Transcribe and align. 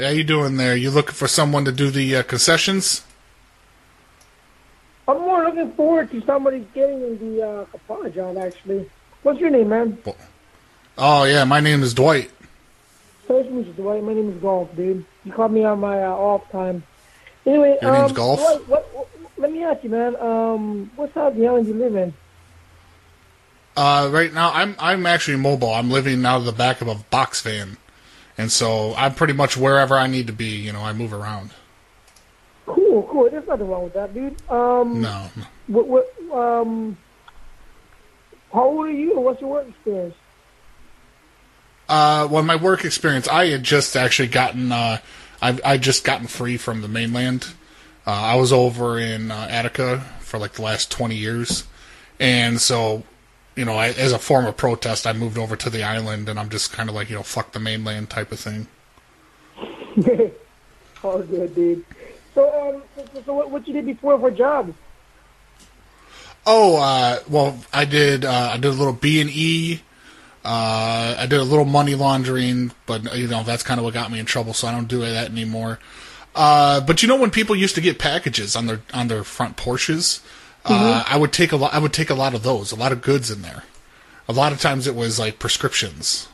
How 0.00 0.08
you 0.08 0.24
doing 0.24 0.56
there? 0.56 0.74
You 0.74 0.90
looking 0.90 1.14
for 1.14 1.28
someone 1.28 1.64
to 1.66 1.72
do 1.72 1.90
the 1.90 2.16
uh, 2.16 2.22
concessions? 2.22 3.04
I'm 5.06 5.18
more 5.18 5.44
looking 5.44 5.72
forward 5.72 6.10
to 6.12 6.22
somebody 6.24 6.66
getting 6.74 7.02
in 7.02 7.18
the 7.18 7.42
uh, 7.46 7.64
Kapana 7.66 8.14
job, 8.14 8.38
actually. 8.38 8.88
What's 9.22 9.40
your 9.40 9.50
name, 9.50 9.68
man? 9.68 9.98
Oh 10.96 11.24
yeah, 11.24 11.44
my 11.44 11.60
name 11.60 11.82
is 11.82 11.92
Dwight. 11.92 12.30
Nice 13.28 13.44
to 13.46 13.50
meet 13.50 13.66
you, 13.66 13.72
Dwight. 13.74 14.02
My 14.02 14.14
name 14.14 14.30
is 14.30 14.40
Golf, 14.40 14.74
dude. 14.74 15.04
You 15.24 15.32
caught 15.32 15.52
me 15.52 15.64
on 15.64 15.80
my 15.80 16.02
uh, 16.02 16.10
off 16.10 16.48
time. 16.50 16.82
Anyway, 17.44 17.76
Your 17.82 17.94
um, 17.94 18.00
name's 18.00 18.12
Golf? 18.12 18.40
Dwight, 18.40 18.68
what, 18.68 18.94
what, 18.94 19.08
let 19.36 19.52
me 19.52 19.62
ask 19.62 19.82
you, 19.84 19.90
man. 19.90 20.16
Um, 20.16 20.90
what 20.96 21.12
side 21.12 21.28
of 21.32 21.36
the 21.36 21.46
island 21.46 21.66
you 21.66 21.74
live 21.74 21.94
in? 21.94 22.14
Uh, 23.76 24.08
right 24.12 24.32
now, 24.32 24.52
I'm 24.52 24.74
I'm 24.78 25.06
actually 25.06 25.36
mobile. 25.36 25.72
I'm 25.72 25.90
living 25.90 26.24
out 26.24 26.38
of 26.38 26.44
the 26.44 26.52
back 26.52 26.80
of 26.80 26.88
a 26.88 26.94
box 26.94 27.40
van, 27.42 27.76
and 28.40 28.50
so 28.50 28.94
I'm 28.96 29.14
pretty 29.14 29.34
much 29.34 29.56
wherever 29.56 29.96
I 29.96 30.06
need 30.06 30.26
to 30.28 30.32
be. 30.32 30.46
You 30.56 30.72
know, 30.72 30.80
I 30.80 30.92
move 30.92 31.12
around. 31.12 31.50
Cool, 32.66 33.02
cool. 33.10 33.28
There's 33.30 33.46
nothing 33.46 33.68
wrong 33.68 33.84
with 33.84 33.94
that, 33.94 34.14
dude. 34.14 34.36
Um, 34.50 35.00
No. 35.02 35.26
What, 35.66 35.86
what, 35.86 36.06
um, 36.32 36.96
how 38.52 38.64
old 38.64 38.86
are 38.86 38.90
you? 38.90 39.18
What's 39.20 39.40
your 39.40 39.50
work 39.50 39.68
experience? 39.68 40.14
Uh, 41.88 42.26
well, 42.30 42.42
my 42.42 42.56
work 42.56 42.84
experience, 42.84 43.28
I 43.28 43.46
had 43.46 43.62
just 43.62 43.96
actually 43.96 44.28
gotten, 44.28 44.70
uh, 44.72 44.98
I 45.42 45.58
I 45.64 45.76
just 45.78 46.04
gotten 46.04 46.26
free 46.28 46.56
from 46.56 46.82
the 46.82 46.88
mainland. 46.88 47.48
Uh, 48.06 48.12
I 48.12 48.34
was 48.36 48.52
over 48.52 48.98
in 48.98 49.30
uh, 49.30 49.48
Attica 49.50 50.00
for 50.20 50.38
like 50.38 50.52
the 50.52 50.62
last 50.62 50.90
twenty 50.90 51.16
years, 51.16 51.64
and 52.20 52.60
so, 52.60 53.02
you 53.60 53.66
know, 53.66 53.76
I, 53.76 53.88
as 53.88 54.12
a 54.12 54.18
form 54.18 54.46
of 54.46 54.56
protest, 54.56 55.06
I 55.06 55.12
moved 55.12 55.36
over 55.36 55.54
to 55.54 55.68
the 55.68 55.82
island, 55.82 56.30
and 56.30 56.40
I'm 56.40 56.48
just 56.48 56.72
kind 56.72 56.88
of 56.88 56.94
like, 56.94 57.10
you 57.10 57.16
know, 57.16 57.22
fuck 57.22 57.52
the 57.52 57.60
mainland 57.60 58.08
type 58.08 58.32
of 58.32 58.40
thing. 58.40 58.66
All 61.04 61.18
good, 61.18 61.54
dude. 61.54 61.84
So, 62.34 62.48
um, 62.58 62.82
so, 62.96 63.22
so 63.26 63.34
what, 63.34 63.50
what 63.50 63.68
you 63.68 63.74
did 63.74 63.84
before 63.84 64.18
for 64.18 64.30
jobs? 64.30 64.72
Oh, 66.46 66.76
uh, 66.76 67.18
well, 67.28 67.58
I 67.70 67.84
did. 67.84 68.24
Uh, 68.24 68.52
I 68.54 68.56
did 68.56 68.68
a 68.68 68.70
little 68.70 68.94
B 68.94 69.20
and 69.20 69.28
E. 69.28 69.82
Uh, 70.42 71.16
I 71.18 71.26
did 71.28 71.38
a 71.38 71.44
little 71.44 71.66
money 71.66 71.94
laundering, 71.94 72.72
but 72.86 73.14
you 73.14 73.28
know 73.28 73.42
that's 73.42 73.62
kind 73.62 73.78
of 73.78 73.84
what 73.84 73.92
got 73.92 74.10
me 74.10 74.18
in 74.18 74.24
trouble, 74.24 74.54
so 74.54 74.68
I 74.68 74.72
don't 74.72 74.88
do 74.88 75.00
that 75.00 75.30
anymore. 75.30 75.80
Uh, 76.34 76.80
but 76.80 77.02
you 77.02 77.08
know 77.08 77.16
when 77.16 77.30
people 77.30 77.54
used 77.54 77.74
to 77.74 77.82
get 77.82 77.98
packages 77.98 78.56
on 78.56 78.64
their 78.64 78.80
on 78.94 79.08
their 79.08 79.22
front 79.22 79.58
Uh, 80.64 81.04
I 81.06 81.16
would 81.16 81.32
take 81.32 81.52
a 81.52 81.56
lot. 81.56 81.72
I 81.72 81.78
would 81.78 81.92
take 81.92 82.10
a 82.10 82.14
lot 82.14 82.34
of 82.34 82.42
those, 82.42 82.70
a 82.72 82.76
lot 82.76 82.92
of 82.92 83.00
goods 83.02 83.30
in 83.30 83.42
there. 83.42 83.64
A 84.28 84.32
lot 84.32 84.52
of 84.52 84.60
times 84.60 84.86
it 84.86 84.94
was 84.94 85.18
like 85.18 85.38
prescriptions. 85.38 86.28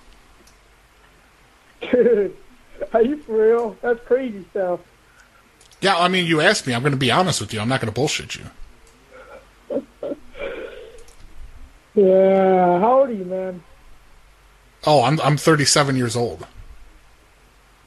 Dude, 1.81 2.37
are 2.93 3.03
you 3.03 3.19
for 3.19 3.37
real? 3.47 3.77
That's 3.83 4.01
crazy 4.05 4.45
stuff. 4.51 4.81
Yeah, 5.81 5.97
I 5.97 6.09
mean, 6.09 6.27
you 6.27 6.41
asked 6.41 6.67
me. 6.67 6.75
I'm 6.75 6.83
going 6.83 6.93
to 6.93 6.99
be 6.99 7.11
honest 7.11 7.41
with 7.41 7.53
you. 7.55 7.61
I'm 7.61 7.69
not 7.69 7.81
going 7.81 7.93
to 7.93 7.95
bullshit 7.95 8.37
you. 8.37 8.45
Yeah. 11.95 12.79
How 12.79 13.01
old 13.01 13.09
are 13.09 13.13
you, 13.13 13.25
man? 13.25 13.63
Oh, 14.87 15.03
I'm 15.03 15.19
I'm 15.23 15.37
37 15.39 15.97
years 15.97 16.15
old. 16.15 16.47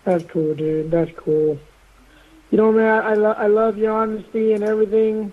That's 0.03 0.23
cool, 0.25 0.55
dude. 0.55 0.89
That's 0.89 1.11
cool. 1.15 1.59
You 2.49 2.57
know, 2.57 2.71
man, 2.71 3.03
I, 3.05 3.13
lo- 3.13 3.35
I 3.37 3.45
love 3.45 3.77
your 3.77 3.91
honesty 3.91 4.53
and 4.53 4.63
everything. 4.63 5.31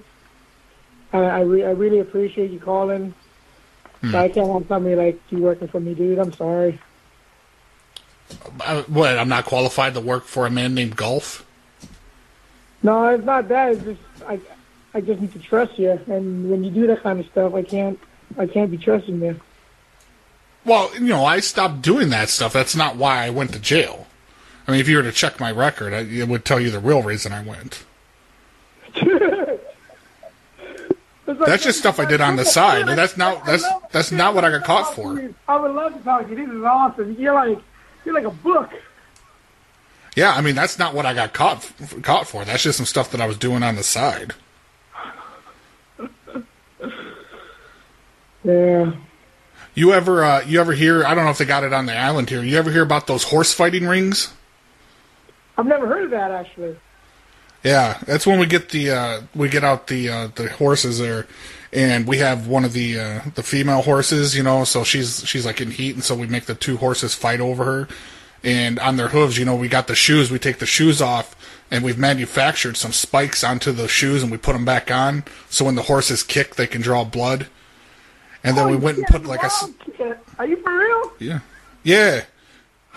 I 1.13 1.19
I, 1.19 1.41
re- 1.41 1.65
I 1.65 1.71
really 1.71 2.01
appreciate 2.01 2.51
you 2.51 2.61
calling. 2.61 3.15
Hmm. 4.01 4.13
But 4.13 4.19
I 4.19 4.29
can't 4.29 4.53
have 4.53 4.67
somebody 4.69 4.95
like 4.95 5.21
you 5.31 5.39
working 5.39 5.69
for 5.69 5.81
me, 5.81 5.95
dude. 5.95 6.19
I'm 6.19 6.33
sorry. 6.33 6.79
I, 8.61 8.81
what? 8.89 9.19
I'm 9.19 9.29
not 9.29 9.45
qualified 9.45 9.95
to 9.95 10.01
work 10.01 10.25
for 10.25 10.47
a 10.47 10.51
man 10.51 10.75
named 10.75 10.97
Golf. 10.97 11.47
No, 12.83 13.09
it's 13.09 13.25
not 13.25 13.49
that. 13.49 13.73
It's 13.73 13.85
just 13.85 14.01
I 14.29 14.41
I 14.95 15.01
just 15.01 15.21
need 15.21 15.33
to 15.33 15.39
trust 15.39 15.79
you, 15.79 15.99
and 16.07 16.51
when 16.51 16.65
you 16.65 16.71
do 16.71 16.87
that 16.89 17.03
kind 17.03 17.21
of 17.21 17.27
stuff, 17.27 17.55
I 17.55 17.63
can't 17.63 17.99
I 18.39 18.47
can't 18.47 18.71
be 18.71 18.79
trusting 18.79 19.21
you. 19.21 19.41
Well, 20.65 20.93
you 20.95 21.07
know, 21.07 21.25
I 21.25 21.41
stopped 21.41 21.83
doing 21.83 22.11
that 22.11 22.29
stuff. 22.29 22.53
That's 22.53 22.75
not 22.75 22.97
why 22.97 23.25
I 23.25 23.31
went 23.31 23.53
to 23.53 23.59
jail. 23.61 24.07
I 24.67 24.73
mean, 24.73 24.81
if 24.81 24.89
you 24.89 24.97
were 24.97 25.05
to 25.05 25.13
check 25.13 25.39
my 25.39 25.53
record, 25.53 25.93
I, 25.93 26.01
it 26.01 26.27
would 26.27 26.45
tell 26.45 26.59
you 26.59 26.71
the 26.71 26.81
real 26.81 27.03
reason 27.03 27.33
I 27.33 27.43
went. 27.43 27.85
It's 31.26 31.26
like- 31.39 31.49
That's 31.49 31.63
just 31.65 31.79
stuff 31.79 31.99
I 32.01 32.05
did 32.05 32.21
on 32.21 32.37
the 32.37 32.45
side, 32.45 32.89
and 32.89 32.99
that's 32.99 33.17
not 33.17 33.45
that's 33.45 33.65
that's 33.93 34.13
not 34.13 34.35
what 34.35 34.45
I 34.45 34.51
got 34.51 34.65
caught 34.65 34.95
for. 34.95 35.21
I 35.49 35.57
would 35.57 35.73
love 35.73 35.95
to 35.95 36.01
talk 36.01 36.25
to 36.25 36.31
you. 36.31 36.37
This 36.47 36.55
is 36.55 36.63
awesome. 36.65 37.17
You're 37.19 37.35
like 37.35 37.59
you're 38.05 38.15
like 38.15 38.25
a 38.25 38.31
book. 38.31 38.71
Yeah, 40.15 40.33
I 40.33 40.41
mean, 40.41 40.55
that's 40.55 40.79
not 40.79 40.95
what 40.95 41.05
I 41.07 41.13
got 41.15 41.33
caught 41.35 41.71
caught 42.03 42.27
for. 42.27 42.45
That's 42.45 42.63
just 42.63 42.77
some 42.79 42.87
stuff 42.87 43.11
that 43.11 43.21
I 43.21 43.27
was 43.27 43.37
doing 43.39 43.63
on 43.63 43.77
the 43.77 43.83
side. 43.83 44.35
Yeah. 48.45 48.93
You 49.75 49.93
ever 49.93 50.23
uh, 50.25 50.41
you 50.43 50.61
ever 50.61 50.73
hear? 50.73 51.05
I 51.05 51.15
don't 51.15 51.25
know 51.25 51.31
if 51.31 51.39
they 51.39 51.45
got 51.45 51.65
it 51.65 51.73
on 51.73 51.87
the 51.87 51.97
island 51.97 52.31
here. 52.31 52.43
You 52.43 52.57
ever 52.59 52.71
hear 52.71 52.83
about 52.83 53.07
those 53.09 53.25
horse 53.25 53.53
fighting 53.53 53.87
rings? 53.89 54.33
I've 55.59 55.67
never 55.67 55.87
heard 55.87 56.05
of 56.05 56.11
that 56.13 56.31
actually. 56.31 56.77
Yeah, 57.67 57.99
that's 58.07 58.29
when 58.29 58.39
we 58.39 58.47
get 58.47 58.69
the 58.69 58.93
uh, 58.93 59.21
we 59.35 59.49
get 59.49 59.65
out 59.65 59.89
the 59.89 60.09
uh, 60.09 60.29
the 60.37 60.49
horses 60.49 61.01
there, 61.01 61.27
and 61.73 62.07
we 62.07 62.19
have 62.19 62.47
one 62.47 62.65
of 62.65 62.73
the 62.73 62.97
uh, 62.97 63.21
the 63.35 63.43
female 63.43 63.83
horses, 63.83 64.37
you 64.37 64.45
know. 64.45 64.63
So 64.63 64.85
she's 64.85 65.27
she's 65.27 65.45
like 65.45 65.61
in 65.61 65.73
heat, 65.73 65.97
and 65.97 66.05
so 66.05 66.15
we 66.15 66.29
make 66.29 66.45
the 66.45 66.55
two 66.55 66.77
horses 66.77 67.13
fight 67.13 67.41
over 67.41 67.65
her. 67.65 67.89
And 68.45 68.79
on 68.79 68.97
their 68.97 69.09
hooves, 69.09 69.37
you 69.37 69.45
know, 69.45 69.57
we 69.57 69.67
got 69.67 69.89
the 69.89 69.97
shoes. 69.97 70.31
We 70.31 70.39
take 70.39 70.61
the 70.61 70.67
shoes 70.67 71.03
off, 71.03 71.35
and 71.69 71.83
we've 71.83 71.99
manufactured 71.99 72.77
some 72.77 72.93
spikes 72.93 73.43
onto 73.43 73.73
the 73.73 73.89
shoes, 73.89 74.23
and 74.23 74.31
we 74.31 74.39
put 74.39 74.53
them 74.53 74.65
back 74.65 74.93
on. 74.93 75.25
So 75.51 75.65
when 75.65 75.75
the 75.75 75.83
horses 75.83 76.23
kick, 76.23 76.55
they 76.55 76.69
can 76.69 76.83
draw 76.83 77.03
blood. 77.03 77.49
And 78.45 78.57
then 78.57 78.71
we 78.71 78.77
went 78.77 78.99
and 78.99 79.07
put 79.09 79.25
like 79.25 79.43
a. 79.43 79.51
Are 80.39 80.47
you 80.47 80.63
for 80.63 80.73
real? 80.73 81.13
yeah, 81.19 81.41
yeah. 81.83 82.27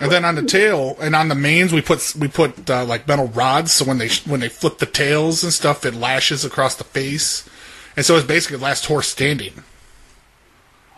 And 0.00 0.10
then 0.10 0.24
on 0.24 0.34
the 0.34 0.42
tail 0.42 0.96
and 1.00 1.14
on 1.14 1.28
the 1.28 1.34
manes, 1.34 1.72
we 1.72 1.82
put 1.82 2.14
we 2.18 2.26
put 2.28 2.70
uh, 2.70 2.84
like 2.86 3.06
metal 3.06 3.28
rods. 3.28 3.72
So 3.72 3.84
when 3.84 3.98
they 3.98 4.08
when 4.26 4.40
they 4.40 4.48
flip 4.48 4.78
the 4.78 4.86
tails 4.86 5.44
and 5.44 5.52
stuff, 5.52 5.84
it 5.84 5.94
lashes 5.94 6.44
across 6.44 6.74
the 6.76 6.84
face, 6.84 7.48
and 7.96 8.06
so 8.06 8.16
it's 8.16 8.26
basically 8.26 8.56
the 8.56 8.62
last 8.64 8.86
horse 8.86 9.08
standing. 9.08 9.62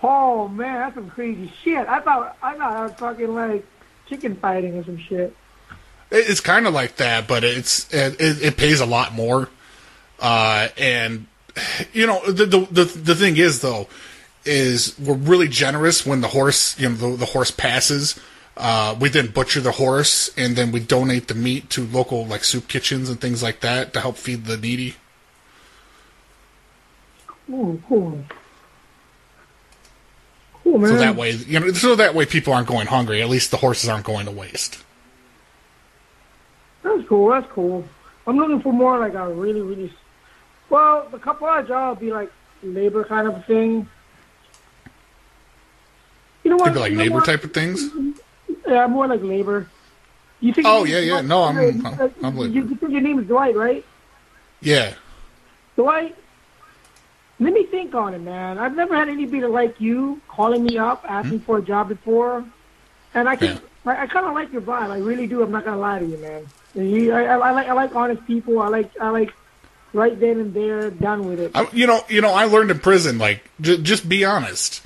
Oh 0.03 0.49
man, 0.49 0.75
that's 0.81 0.95
some 0.95 1.11
crazy 1.11 1.53
shit. 1.63 1.87
I 1.89 2.01
thought 2.01 2.37
I 2.43 2.57
thought 2.57 2.77
I 2.77 2.83
was 2.85 2.93
talking 2.95 3.35
like 3.35 3.65
chicken 4.09 4.37
fighting 4.37 4.77
or 4.77 4.85
some 4.85 4.99
shit. 4.99 5.35
It- 6.11 6.29
It's 6.29 6.41
kind 6.41 6.67
of 6.67 6.75
like 6.75 6.97
that, 6.97 7.27
but 7.27 7.45
it's 7.45 7.93
it, 7.93 8.21
it, 8.21 8.43
it 8.43 8.57
pays 8.57 8.81
a 8.81 8.87
lot 8.87 9.13
more. 9.15 9.49
Uh, 10.21 10.69
and 10.79 11.27
you 11.93 12.07
know 12.07 12.25
the, 12.31 12.47
the 12.47 12.61
the 12.71 12.85
the 12.85 13.15
thing 13.15 13.37
is 13.37 13.61
though 13.61 13.89
is 14.45 14.97
we're 14.99 15.15
really 15.15 15.49
generous 15.49 16.05
when 16.07 16.21
the 16.21 16.29
horse 16.29 16.79
you 16.79 16.89
know 16.89 16.95
the, 16.95 17.17
the 17.17 17.27
horse 17.27 17.51
passes. 17.51 18.19
Uh, 18.57 18.95
we 19.01 19.09
then 19.09 19.29
butcher 19.29 19.61
the 19.61 19.73
horse 19.73 20.31
and 20.37 20.57
then 20.57 20.73
we 20.73 20.81
donate 20.81 21.29
the 21.29 21.35
meat 21.35 21.71
to 21.71 21.87
local 21.87 22.27
like 22.27 22.45
soup 22.45 22.69
kitchens 22.69 23.09
and 23.09 23.21
things 23.21 23.43
like 23.43 23.61
that 23.61 23.93
to 23.95 24.01
help 24.01 24.17
feed 24.17 24.45
the 24.45 24.57
needy. 24.57 24.95
Ooh, 27.51 27.83
cool. 27.89 28.19
Cool, 30.63 30.79
man. 30.79 30.91
So 30.91 30.97
that 30.99 31.17
way, 31.17 31.31
you 31.33 31.59
know, 31.61 31.73
so 31.73 31.97
that 31.97 32.15
way 32.15 32.27
people 32.27 32.53
aren't 32.53 32.69
going 32.69 32.87
hungry. 32.87 33.21
At 33.23 33.29
least 33.29 33.51
the 33.51 33.57
horses 33.57 33.89
aren't 33.89 34.05
going 34.05 34.27
to 34.27 34.33
waste. 34.33 34.83
That's 36.83 37.07
cool. 37.09 37.31
That's 37.31 37.51
cool. 37.53 37.85
I'm 38.27 38.37
looking 38.37 38.61
for 38.61 38.73
more 38.73 38.99
like 38.99 39.15
a 39.15 39.33
really, 39.33 39.61
really. 39.61 39.93
Well, 40.69 41.09
the 41.11 41.19
couple 41.19 41.49
of 41.49 41.67
job 41.67 41.97
would 41.99 42.01
be 42.07 42.13
like 42.13 42.31
labor 42.63 43.05
kind 43.05 43.29
of 43.29 43.45
thing. 43.47 43.89
You 46.45 46.51
know 46.51 46.57
what? 46.57 46.67
Could 46.67 46.75
be 46.75 46.81
like 46.81 46.91
You 46.93 46.99
know 46.99 47.05
neighbor 47.05 47.15
what? 47.17 47.25
type 47.27 47.45
of 47.45 47.53
things. 47.53 47.89
Yeah, 48.67 48.87
more 48.87 49.07
like 49.07 49.23
labor. 49.23 49.69
You 50.41 50.53
think? 50.53 50.67
Oh, 50.67 50.85
yeah, 50.85 50.99
yeah. 50.99 51.11
Dwight? 51.13 51.25
No, 51.27 51.43
I'm- 51.43 51.87
I'm- 51.87 52.15
I'm 52.23 52.37
labor. 52.37 52.53
You, 52.53 52.69
you 52.69 52.75
think 52.75 52.93
your 52.93 53.01
name 53.01 53.19
is 53.19 53.27
Dwight, 53.27 53.57
right? 53.57 53.85
Yeah. 54.61 54.95
Dwight. 55.77 56.17
Let 57.41 57.53
me 57.53 57.65
think 57.65 57.95
on 57.95 58.15
it, 58.15 58.21
man. 58.21 58.59
I've 58.59 58.77
never 58.77 58.95
had 58.95 59.09
anybody 59.09 59.45
like 59.47 59.81
you 59.81 60.21
calling 60.29 60.63
me 60.65 60.79
up 60.79 61.05
asking 61.09 61.39
hmm? 61.41 61.45
for 61.45 61.59
a 61.59 61.63
job 61.63 61.89
before, 61.89 62.45
and 63.15 63.29
I 63.29 63.37
can. 63.37 63.61
I, 63.85 64.03
I 64.03 64.07
kind 64.07 64.27
of 64.27 64.35
like 64.35 64.53
your 64.53 64.63
vibe. 64.63 64.91
I 64.91 64.99
really 64.99 65.27
do. 65.27 65.43
I'm 65.43 65.51
not 65.51 65.65
gonna 65.65 65.79
lie 65.79 65.99
to 65.99 66.07
you, 66.07 66.19
man. 66.19 66.47
You, 66.75 67.13
I, 67.13 67.25
I, 67.25 67.37
I 67.37 67.51
like 67.51 67.69
I 67.69 67.73
like 67.73 67.95
honest 67.97 68.25
people. 68.27 68.61
I 68.61 68.69
like 68.69 68.91
I 69.01 69.11
like 69.11 69.33
right 69.93 70.19
then 70.19 70.41
and 70.41 70.55
there, 70.55 70.91
done 70.91 71.27
with 71.27 71.41
it. 71.41 71.53
I, 71.55 71.69
you 71.73 71.87
know, 71.87 72.05
you 72.09 72.21
know, 72.21 72.33
I 72.33 72.45
learned 72.45 72.71
in 72.71 72.79
prison, 72.79 73.19
like, 73.19 73.51
j- 73.61 73.79
just 73.79 74.09
be 74.09 74.25
honest. 74.25 74.83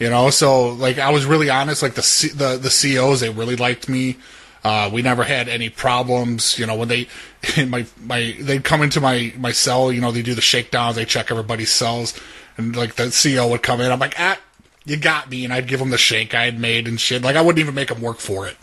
You 0.00 0.08
know, 0.08 0.30
so 0.30 0.70
like 0.70 0.98
I 0.98 1.10
was 1.10 1.26
really 1.26 1.50
honest. 1.50 1.82
Like 1.82 1.94
the 1.94 2.02
C- 2.02 2.30
the 2.30 2.56
the 2.56 2.70
COs, 2.70 3.20
they 3.20 3.28
really 3.28 3.56
liked 3.56 3.86
me. 3.88 4.16
Uh, 4.64 4.90
we 4.92 5.02
never 5.02 5.22
had 5.24 5.46
any 5.46 5.68
problems. 5.68 6.58
You 6.58 6.66
know, 6.66 6.74
when 6.74 6.88
they 6.88 7.06
in 7.56 7.68
my 7.68 7.84
my 8.02 8.34
they'd 8.40 8.64
come 8.64 8.82
into 8.82 9.00
my 9.00 9.32
my 9.36 9.52
cell. 9.52 9.92
You 9.92 10.00
know, 10.00 10.10
they 10.10 10.22
do 10.22 10.34
the 10.34 10.40
shakedowns. 10.40 10.96
They 10.96 11.04
check 11.04 11.30
everybody's 11.30 11.70
cells, 11.70 12.18
and 12.56 12.74
like 12.74 12.94
the 12.94 13.10
CO 13.10 13.48
would 13.48 13.62
come 13.62 13.82
in. 13.82 13.92
I'm 13.92 13.98
like, 13.98 14.14
ah, 14.18 14.40
you 14.86 14.96
got 14.96 15.28
me, 15.30 15.44
and 15.44 15.52
I'd 15.52 15.68
give 15.68 15.80
them 15.80 15.90
the 15.90 15.98
shake 15.98 16.34
I 16.34 16.46
had 16.46 16.58
made 16.58 16.88
and 16.88 16.98
shit. 16.98 17.22
Like 17.22 17.36
I 17.36 17.42
wouldn't 17.42 17.60
even 17.60 17.74
make 17.74 17.88
them 17.88 18.00
work 18.00 18.18
for 18.18 18.46
it. 18.48 18.56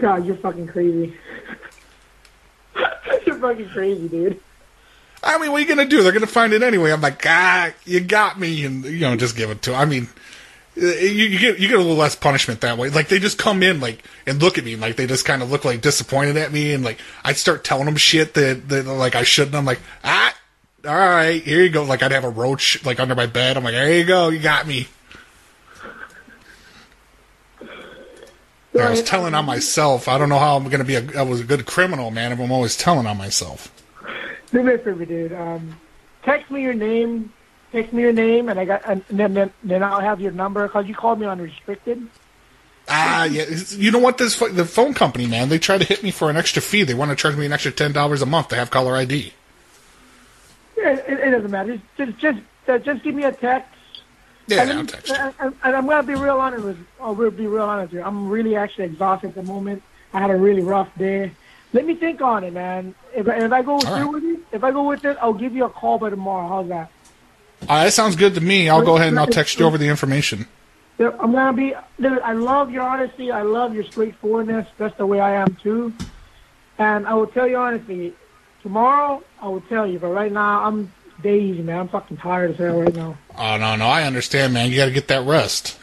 God, 0.00 0.26
you're 0.26 0.36
fucking 0.36 0.66
crazy. 0.66 1.16
You're 3.26 3.38
fucking 3.38 3.70
crazy, 3.70 4.08
dude. 4.08 4.40
I 5.26 5.38
mean, 5.38 5.50
what 5.50 5.58
are 5.58 5.60
you 5.62 5.68
gonna 5.68 5.88
do? 5.88 6.02
They're 6.02 6.12
gonna 6.12 6.26
find 6.26 6.52
it 6.52 6.62
anyway. 6.62 6.92
I'm 6.92 7.00
like, 7.00 7.22
ah, 7.26 7.72
you 7.84 8.00
got 8.00 8.38
me, 8.38 8.64
and 8.64 8.84
you 8.84 9.00
know, 9.00 9.16
just 9.16 9.36
give 9.36 9.50
it 9.50 9.62
to. 9.62 9.74
I 9.74 9.84
mean, 9.84 10.08
you, 10.76 10.88
you 10.88 11.38
get 11.38 11.58
you 11.58 11.68
get 11.68 11.76
a 11.76 11.82
little 11.82 11.96
less 11.96 12.14
punishment 12.14 12.60
that 12.60 12.78
way. 12.78 12.90
Like 12.90 13.08
they 13.08 13.18
just 13.18 13.38
come 13.38 13.62
in 13.62 13.80
like 13.80 14.04
and 14.26 14.40
look 14.40 14.56
at 14.58 14.64
me, 14.64 14.76
like 14.76 14.96
they 14.96 15.06
just 15.06 15.24
kind 15.24 15.42
of 15.42 15.50
look 15.50 15.64
like 15.64 15.80
disappointed 15.80 16.36
at 16.36 16.52
me, 16.52 16.72
and 16.72 16.84
like 16.84 16.98
I 17.24 17.32
start 17.32 17.64
telling 17.64 17.86
them 17.86 17.96
shit 17.96 18.34
that, 18.34 18.68
that 18.68 18.86
like 18.86 19.14
I 19.14 19.24
shouldn't. 19.24 19.56
I'm 19.56 19.64
like, 19.64 19.80
ah, 20.04 20.34
all 20.86 20.94
right, 20.94 21.42
here 21.42 21.62
you 21.62 21.70
go. 21.70 21.82
Like 21.82 22.02
I'd 22.02 22.12
have 22.12 22.24
a 22.24 22.30
roach 22.30 22.84
like 22.84 23.00
under 23.00 23.14
my 23.14 23.26
bed. 23.26 23.56
I'm 23.56 23.64
like, 23.64 23.74
there 23.74 23.98
you 23.98 24.04
go, 24.04 24.28
you 24.28 24.38
got 24.38 24.66
me. 24.66 24.88
I 28.78 28.90
was 28.90 29.02
telling 29.02 29.34
on 29.34 29.46
myself. 29.46 30.06
I 30.06 30.18
don't 30.18 30.28
know 30.28 30.38
how 30.38 30.56
I'm 30.56 30.64
going 30.64 30.78
to 30.78 30.84
be 30.84 30.96
a, 30.96 31.18
I 31.18 31.22
was 31.22 31.40
a 31.40 31.44
good 31.44 31.64
criminal, 31.64 32.10
man, 32.10 32.32
if 32.32 32.38
I'm 32.38 32.52
always 32.52 32.76
telling 32.76 33.06
on 33.06 33.16
myself. 33.16 33.72
Do 34.50 34.62
this 34.62 34.82
for 34.82 34.94
me, 34.94 35.04
dude. 35.06 35.32
Um, 35.32 35.76
text 36.22 36.50
me 36.50 36.62
your 36.62 36.74
name. 36.74 37.32
Text 37.72 37.92
me 37.92 38.02
your 38.02 38.12
name, 38.12 38.48
and 38.48 38.58
I 38.60 38.64
got, 38.64 38.82
and 38.88 39.04
then 39.10 39.34
then, 39.34 39.52
then 39.62 39.82
I'll 39.82 40.00
have 40.00 40.20
your 40.20 40.30
number 40.32 40.66
because 40.66 40.86
you 40.86 40.94
called 40.94 41.18
me 41.18 41.26
unrestricted. 41.26 42.06
Ah, 42.88 43.24
yeah. 43.24 43.44
You 43.70 43.90
know 43.90 43.98
what? 43.98 44.18
This 44.18 44.38
the 44.38 44.64
phone 44.64 44.94
company, 44.94 45.26
man, 45.26 45.48
they 45.48 45.58
try 45.58 45.76
to 45.76 45.84
hit 45.84 46.02
me 46.04 46.12
for 46.12 46.30
an 46.30 46.36
extra 46.36 46.62
fee. 46.62 46.84
They 46.84 46.94
want 46.94 47.10
to 47.10 47.16
charge 47.16 47.36
me 47.36 47.44
an 47.44 47.52
extra 47.52 47.72
ten 47.72 47.92
dollars 47.92 48.22
a 48.22 48.26
month 48.26 48.48
to 48.48 48.56
have 48.56 48.70
caller 48.70 48.96
ID. 48.96 49.32
Yeah, 50.78 50.90
it, 50.92 51.04
it 51.08 51.30
doesn't 51.32 51.50
matter. 51.50 51.80
Just 51.96 51.96
just 51.96 52.18
just, 52.18 52.38
uh, 52.68 52.78
just 52.78 53.02
give 53.02 53.14
me 53.14 53.24
a 53.24 53.32
text. 53.32 53.72
Yeah, 54.46 54.62
and, 54.62 54.72
I'll 54.72 54.86
text 54.86 55.10
and, 55.12 55.34
and- 55.40 55.56
and 55.64 55.76
I'm 55.76 55.86
gonna 55.86 56.06
be 56.06 56.14
real 56.14 56.38
honest 56.38 56.64
with. 56.64 56.78
I'll 57.00 57.14
be 57.16 57.46
real 57.48 57.62
honest 57.64 57.92
with 57.92 58.00
you. 58.00 58.06
I'm 58.06 58.28
really 58.28 58.54
actually 58.54 58.84
exhausted 58.84 59.28
at 59.30 59.34
the 59.34 59.42
moment. 59.42 59.82
I 60.14 60.20
had 60.20 60.30
a 60.30 60.36
really 60.36 60.62
rough 60.62 60.88
day. 60.96 61.32
Let 61.72 61.84
me 61.84 61.94
think 61.94 62.20
on 62.20 62.44
it, 62.44 62.52
man. 62.52 62.94
If, 63.14 63.28
if 63.28 63.52
I 63.52 63.62
go 63.62 63.78
through 63.78 63.92
right. 63.92 64.04
with 64.04 64.24
it, 64.24 64.40
if 64.52 64.64
I 64.64 64.70
go 64.70 64.88
with 64.88 65.04
it, 65.04 65.16
I'll 65.20 65.34
give 65.34 65.54
you 65.54 65.64
a 65.64 65.70
call 65.70 65.98
by 65.98 66.10
tomorrow. 66.10 66.48
How's 66.48 66.68
that? 66.68 66.90
Uh, 67.68 67.84
that 67.84 67.92
sounds 67.92 68.16
good 68.16 68.34
to 68.34 68.40
me. 68.40 68.68
I'll 68.68 68.84
go 68.84 68.96
ahead 68.96 69.08
and 69.08 69.18
I'll 69.18 69.26
text 69.26 69.58
you 69.58 69.66
over 69.66 69.78
the 69.78 69.88
information. 69.88 70.46
I'm 70.98 71.32
gonna 71.32 71.52
be. 71.52 71.74
Dude, 72.00 72.20
I 72.20 72.32
love 72.32 72.70
your 72.70 72.82
honesty. 72.82 73.30
I 73.30 73.42
love 73.42 73.74
your 73.74 73.84
straightforwardness. 73.84 74.66
That's 74.78 74.96
the 74.96 75.04
way 75.04 75.20
I 75.20 75.32
am 75.32 75.54
too. 75.56 75.92
And 76.78 77.06
I 77.06 77.14
will 77.14 77.26
tell 77.26 77.46
you 77.46 77.56
honestly, 77.56 78.14
tomorrow 78.62 79.22
I 79.40 79.48
will 79.48 79.60
tell 79.62 79.86
you. 79.86 79.98
But 79.98 80.08
right 80.08 80.32
now, 80.32 80.64
I'm 80.64 80.92
dazed, 81.22 81.60
man. 81.60 81.80
I'm 81.80 81.88
fucking 81.88 82.16
tired 82.18 82.52
as 82.52 82.56
hell 82.56 82.80
right 82.80 82.94
now. 82.94 83.16
Oh 83.36 83.56
no, 83.58 83.76
no, 83.76 83.86
I 83.86 84.04
understand, 84.04 84.54
man. 84.54 84.70
You 84.70 84.76
got 84.76 84.86
to 84.86 84.90
get 84.90 85.08
that 85.08 85.26
rest. 85.26 85.78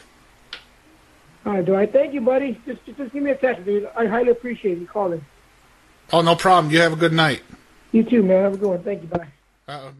All 1.46 1.52
right, 1.52 1.64
do 1.64 1.76
I 1.76 1.86
thank 1.86 2.14
you, 2.14 2.22
buddy? 2.22 2.58
Just, 2.66 2.84
just, 2.86 2.96
just 2.96 3.12
give 3.12 3.22
me 3.22 3.30
a 3.30 3.36
text, 3.36 3.64
dude. 3.64 3.88
I 3.96 4.06
highly 4.06 4.30
appreciate 4.30 4.78
you 4.78 4.86
calling. 4.86 5.24
Oh, 6.12 6.22
no 6.22 6.36
problem. 6.36 6.72
You 6.72 6.80
have 6.80 6.92
a 6.92 6.96
good 6.96 7.12
night. 7.12 7.42
You 7.92 8.02
too, 8.02 8.22
man. 8.22 8.44
Have 8.44 8.54
a 8.54 8.56
good 8.56 8.68
one. 8.68 8.82
Thank 8.82 9.02
you. 9.02 9.08
Bye. 9.08 9.28
Uh, 9.66 9.90